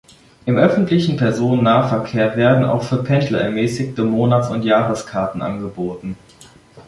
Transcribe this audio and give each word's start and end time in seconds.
Im 0.47 0.57
öffentlichen 0.57 1.15
Personennahverkehr 1.15 2.35
werden 2.35 2.65
auch 2.65 2.81
für 2.81 3.03
Pendler 3.03 3.41
ermäßigte 3.41 4.03
Monats- 4.03 4.49
und 4.49 4.65
Jahreskarten 4.65 5.43
angeboten. 5.43 6.17